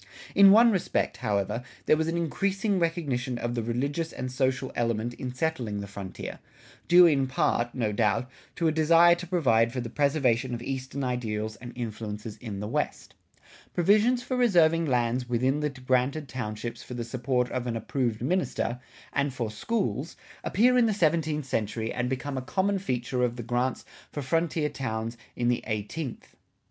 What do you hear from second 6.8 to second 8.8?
due in part, no doubt, to a